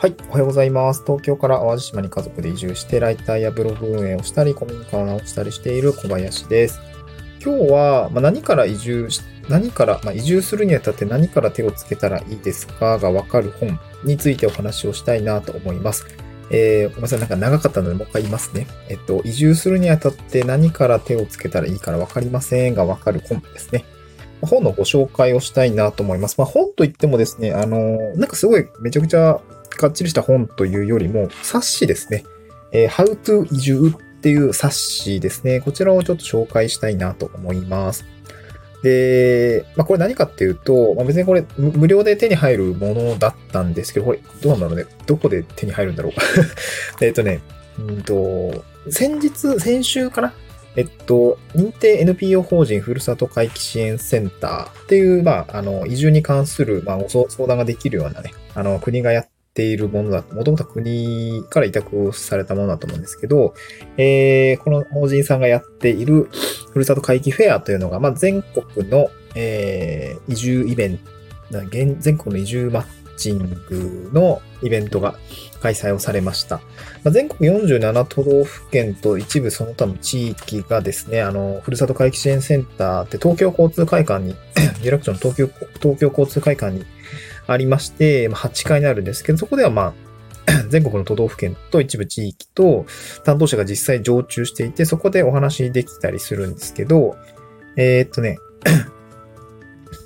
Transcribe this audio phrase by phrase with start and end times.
[0.00, 1.02] はい、おはようございます。
[1.04, 6.80] 東京から淡路島に家族で移住して、ライターやブログ運営をしたり、古民家を直したりしている小林です。
[7.44, 12.98] 今日は、まあ、何から移住し、何から、まあ、移住するにあたって何から手をつけたらいいですか？
[12.98, 16.06] がわかる本についてお話をしたいなと思います。
[16.50, 18.66] えー、ごめんなさい、なんか長かったのでもう一回言いますね。
[18.88, 23.84] えっと、移住するにあたって何から手をつけたらいいからわかりませんがわかる本ですね。
[24.46, 26.36] 本のご紹介をしたいなと思います。
[26.38, 29.40] まあ、本といってもですね、あの、なんかすごいめちゃくちゃ
[29.70, 32.24] かっちりした本というよりも、冊子ですね。
[32.72, 35.60] えー How to 移住っていう冊子ですね。
[35.60, 38.04] こちらをちょっと紹介したいなと思います。
[38.82, 44.84] で、まあ、これ何かっていうと、まあ、別にこれ無無料で手に入るものだったんですけど、これどうなんだろうね。
[45.06, 46.12] どこで手に入るんだろう。
[47.04, 47.40] えっとね、
[47.78, 50.32] うんと、先日、先週かな
[50.76, 63.54] えっと、認定 NPO 法人ふるさと回帰支援センターっていう、まあ、あの、移住に関する、まあ、相談ができるようなね、あの、国がやっているものだと、もともと国から委託をされたものだと思うんですけど、
[63.96, 66.28] えー、この法人さんがやっている
[66.72, 71.10] ふるさと回帰フェアというのが、まあ、全国の、えー、移住イベント、
[71.98, 75.14] 全国の移住マッチングのイベントが
[75.60, 76.56] 開催をされました。
[77.04, 84.34] まあ、全国47都道府県と一部その他の地域がですね、あの、ふるさと回帰支援センターって東京交通会館に、
[84.82, 86.84] 有楽町の東京、東京交通会館に
[87.46, 89.94] ありまして、まあ、8階になるんですけど、そこではま
[90.46, 92.86] あ、 全国の都道府県と一部地域と
[93.24, 97.16] 担当者が実際常駐していて、そこでお話できたりするんですけど、
[97.76, 98.38] えーっとね、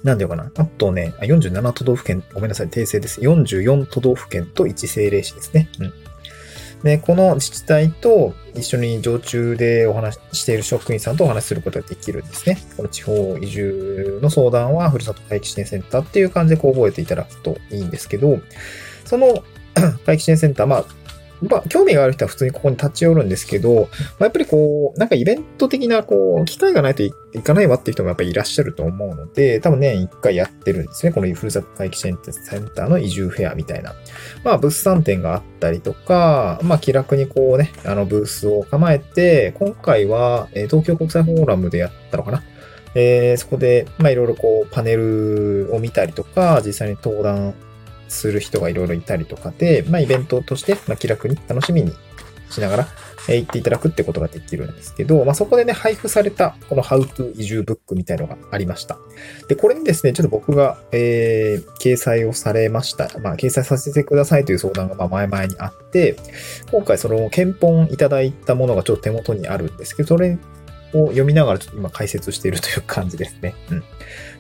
[0.05, 0.53] なんでよかな？
[0.55, 3.21] あとね、47都道府県、ごめんなさい、訂正です。
[3.23, 5.69] 44都道府県と1政令市ですね。
[5.81, 5.93] うん。
[6.85, 12.59] で、この自治体と一緒に常駐でお話ししている職員さんとお話しすることができるんですね。
[12.77, 18.39] この地方移住の相談は、ふるさと回帰支援センターっていう感じでこう覚えていただくといいんですけど、
[19.07, 19.43] その
[20.05, 20.85] 回帰支援センター、まあ、
[21.49, 23.81] まあ、興味がある人は普通にここに立ち寄るんですけど、ま
[24.21, 27.13] あ、やっぱりこう、なんかイベント的な、こう、機会がないとい
[27.43, 31.13] かないわっていう人もやっぱりいらっしゃると思うので、多分年1回やってるんですね。
[31.13, 32.19] このふるさと回帰セン
[32.75, 33.95] ターの移住フェアみたいな。
[34.45, 42.43] まあ、物産展があったりとか、まあ、気楽にこうね、あの、ブースを構えて、今回は、え東京国際フォーラムでやったのかな。
[42.95, 47.55] えーそこで、まあ、いろいろこう、パネルを見たりとか、実際に登壇
[48.09, 51.93] する人がいろいろいたりとかで、まあ、イベントとして、まあ、気楽に楽しみに
[52.51, 52.89] しながら、
[53.29, 58.99] え行っていただくってことができるんですけど、まあ、そこでね、配布された、この How to 移住ブックみたいのがありました。
[59.49, 63.11] で、これにですね、ちょっと僕が、えー掲載をされました。
[63.21, 66.17] まあ、掲載させてくださいという相談が、ま、前々にあって、
[66.71, 70.39] 今回その、検本いただいたものがちょっと手元にあるんですけど、それ
[70.95, 73.55] を読みながらちょっと今解説しているという感じですね。
[73.71, 73.85] うん。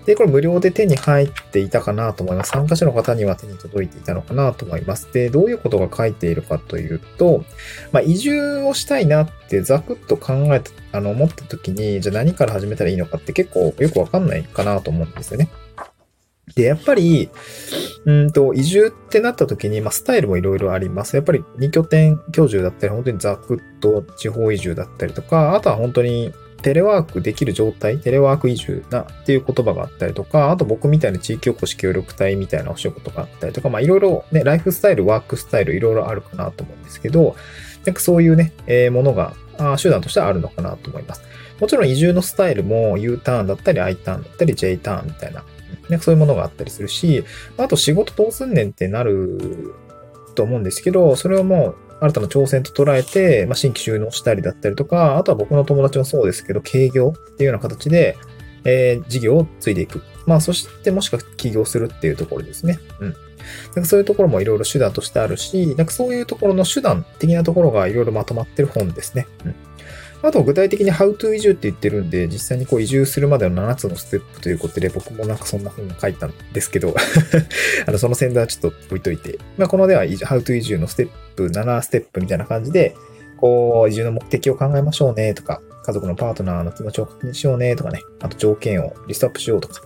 [0.06, 2.50] で、これ無料で手に入っていたかなと思います。
[2.50, 5.12] 参加者の方には手に届いていたのかなと思います。
[5.12, 7.44] で、どういうことが書いているかというと、
[7.90, 15.48] まあ、移住をしたいなってざくっと考えた、あの、思った時に、じゃあ何から始めたらいいのかって結構よくわかんないかなと思うんですよね。
[16.54, 17.30] で、やっぱり、
[18.04, 21.16] うんと、移住ってなった時に、まあ、スタイルもいろいろあります。
[21.16, 37.36] やっぱり2拠点居住だったり、本当にざくっと地方移住だったりとか、あとは本当にテレワークできる状態、テレワーク移住なっていう言葉があったりとか、あと僕みたいな地域おこし協力隊みたいなお仕事があったりとか、まあいろいろね、ライフスタイル、ワークスタイルいろいろあるかなと思うんですけど、
[37.84, 41.22] なんかそういうね、えーものが、あ手段としてはあるのかなと思います。
[41.60, 45.44] もちろん移住のスタイルも U ターンだったり I ターンだったり J ターンみたいな、
[45.90, 47.24] なんかそういうものがあったりするし、
[47.58, 49.74] あと仕事どうすんねんってなる
[50.34, 58.16] と思うんですけど、それをもう新たな挑戦と捉えて、まあ、新規収納したりだったりとか、あとは僕の友達もそうですけど、軽業っていうような形で、
[58.64, 60.02] えー事業を継いでいく。
[60.26, 62.78] まあ、そしてもしくは起業するっていうところですね。
[63.00, 63.08] うん。
[63.10, 63.16] なん
[63.74, 69.26] かそういうところもいろいろ手段としてあるし、なんかそういうところの手段的なところがいろいろまとまってる本ですね。
[69.44, 69.54] うん。
[70.28, 76.94] あと具体的に How to 移住って言ってるんで、実際にこう移住するまでの7つのステップということで、僕もなんかそんな本を書いたんですけど、
[77.86, 82.94] あの、その宣伝はちょっと置いといて、まあ、このでは、移住 How to 移住のステップ、7ステップみたいな感じで、
[83.36, 89.82] こう、移住の目的を考えましょうねとか、家族のパートナーの気持ちを確認しようねとかね、あと条件をリストアップしようとか、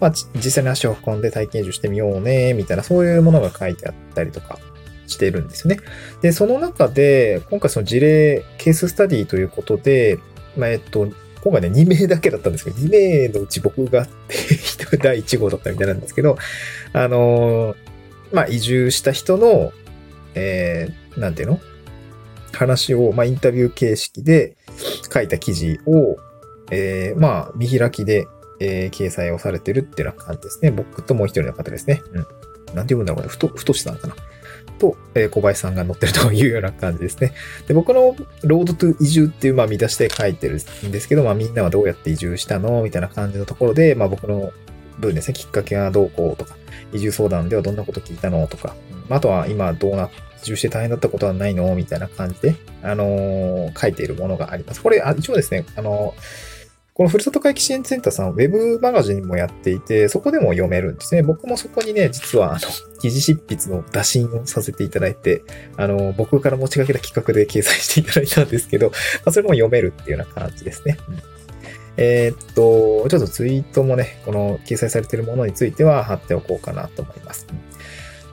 [0.00, 4.60] まあ、実際に足を運んで体験移住してみようね、みたいな、そういうものが書いてあったりとか
[5.10, 5.80] してるんですよね。
[6.22, 10.18] で、その中で、今回その事例、ケーススタディということで、
[10.56, 11.08] まあ、えっと、
[11.42, 14.06] 今回ね、2名だけだったんですけど、2名のうち僕が
[15.02, 16.36] 第1号だったみたいなんですけど、
[16.92, 17.76] あのー
[18.32, 19.72] まあ、移住した人の、
[20.34, 21.60] えー、なんていうの？
[22.52, 24.56] 話を、まあ、インタビュー形式で
[25.12, 26.16] 書いた記事を、
[26.70, 28.26] えー、まあ、見開きで、
[28.60, 30.70] えー掲載をされてるっていうような感じですね。
[30.70, 32.02] 僕ともう一人の方ですね。
[32.12, 32.14] うん。
[32.14, 33.28] なんて読むんだろうね。
[33.28, 34.14] ふと、ふとしさんかな。
[34.80, 37.32] と、え小林さんが載ってるというような感じですね。
[37.68, 42.82] で、僕のロードトゥ移住っていう、まあ、見出しで書いてるんですけど、まあ、みんなはどうやって移住したの？
[42.82, 44.52] みたいな感じのところで、まあ、僕の
[44.98, 46.56] 分ですね、きっかけはどうこうとか、
[46.92, 48.46] 移住相談ではどんなこと聞いたの？
[48.48, 48.74] とか、
[49.08, 50.10] あとは今どうな、
[50.42, 51.74] 移住して大変だったことはないの？
[51.74, 54.82] みたいな感じで、あのー書いているものがあります。
[54.82, 56.59] これ、あ一応ですね、あのー
[57.00, 61.22] このふるさと回帰支援センターさん、ウェブマガジンもやっていて、そこでも読めるんですね。
[61.22, 62.60] 僕もそこにね、実は、あの、
[63.00, 65.42] 記事執筆の打診をさせていただいて、
[65.78, 68.92] あの、僕から持ちかけた企画で掲載していただいたんですけど、ま
[69.24, 70.98] あ、それも読めるっていうような感じですね。
[71.08, 71.18] うん
[71.96, 77.46] えーっと、ちょっとツイートもね、この掲載されているものについては貼っておこうかなと思います。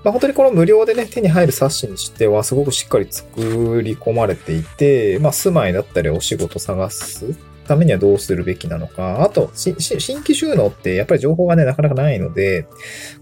[0.03, 7.33] まあ、本当にこの無料でね、手に入る冊子にしては、すごくしっかり作り込まれていて、まあ、住まいだったりお仕事探す
[7.67, 12.63] ためにはどうするべきなのか、あと、新規収納ってやっぱり情報がね、なかなかないので、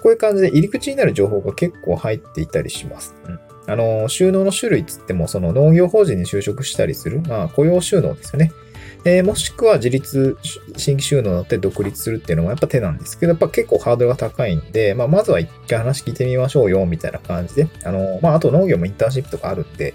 [0.02, 3.16] こういう感じで入り口になる情報が結構入っていたりします。
[3.28, 8.52] うんあの、収納の種類つっても、その農業法人に就職したりする、まあ、雇用収納ですよね。
[9.08, 10.36] えーもしくは自立、
[10.78, 19.94] 新規収納になって独立するっていうのもやっぱ手なんですけど、やっぱ結構ハードルが高いんで、まあ、まずは一回話聞いてみましょうよ、みたいな感じで、あの、まあ、あと農業もインターンシップとかあるんで、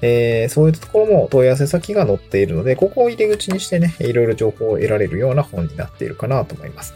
[0.00, 6.94] えーそういうところも問い合わせ先が載っているので、ここを入り口にしてね、いろいろ情報を得られるような本になっているかなと思います。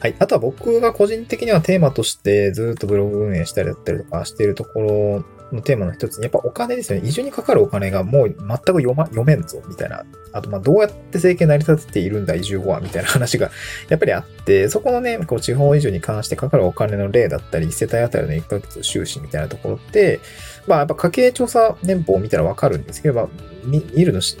[0.00, 0.14] はい。
[0.20, 7.08] あとは僕が個人的にはテーマとしてずっとブログ運営したりだったりとかしているところのテーマの一つに、やっぱお金ですよね。
[7.08, 10.04] 移住にかかるお金がもう全く読,、ま、読めんぞ、みたいな。
[10.32, 13.50] あと、ま、どうやって生計成り立てているんだ、移住後は、みたいな話が
[13.88, 20.20] やっぱりあって、そこのね、こう地方移住に関してかかるお金の例だったり、世帯当たりの1ヶ月収支みたいなところって、
[20.66, 23.28] まあ、やっぱ家計調査年報を見たらわかるんですけど、まあ、
[23.64, 24.36] 見るのし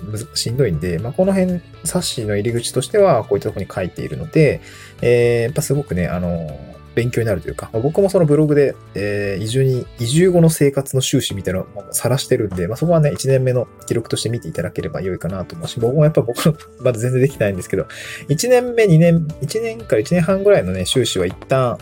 [0.50, 4.60] んどいんで、まあ、この辺、冊子の入り口としては、こういったところに書いているので、
[5.00, 17.86] えーやっぱすごくね、あの、勉強になるというか、ま僕もそのブログで、えー移住に、移住後の生活の収支みたいなのを晒してるんで、まあ、そこはね、1年目の記録として見ていただければ良いかなと思うし、僕もやっぱ僕の、 まだ全然できてないんですけど、
[18.28, 21.78] 1年目、2年、1年から1年半ぐらいのね、収支は一旦、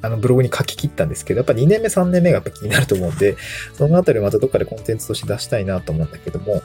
[0.00, 3.36] あのブログに書き切ったんですけど、やっぱ2年目、3年目がやっぱ気になると思うんで、
[3.74, 6.62] そのあたりまたどっかでコンテンツとして出したいなと思うんだけども、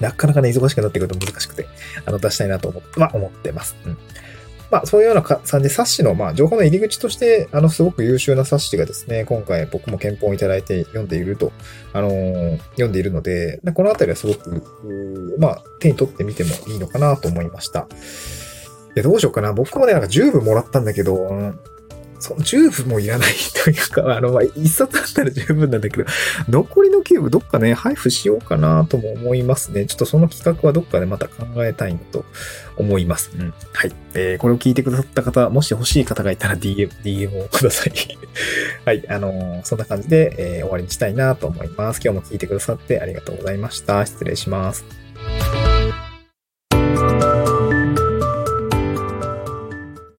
[0.00, 1.66] なかなかね、忙しくなってくると難しくて、
[2.04, 3.76] あの、出したいなと思って、は思ってます。
[3.84, 3.98] うん。
[4.70, 11.52] まあ、そういうような感じで、冊子の、まあ、情報の入り口として、あの、すごく優秀な冊子がですね、今回僕も検討いただいて読んでいると、
[11.92, 17.86] あのー読んでいるので、このあたりはすごく、まあ、手に取ってみてもいいのかなと思いました。
[18.94, 19.52] で、どうしようかな。
[19.52, 21.54] 僕もね、なんか10部もらったんだけど、
[22.20, 23.32] その10部もいらない
[23.64, 26.04] というか、あの、まあ、1冊あったら十分なんだけど、
[26.48, 29.86] 残りの9部どっかね、配布しようかなとも思いますね。
[29.86, 32.24] ちょっとその企画はどっかでまた考えたいなと
[32.76, 33.30] 思います。
[33.34, 33.54] うん。
[33.72, 33.92] はい。
[34.14, 37.92] えーこれを聞いてくださった方、もし欲しい方がいたら DM、DM をください。
[38.84, 39.04] はい。
[39.08, 42.00] あのーそんな感じで、えー終わりにしたいなと思います。
[42.02, 44.04] 今日も聞いてくださってありがとうございました。
[44.04, 45.07] 失礼します。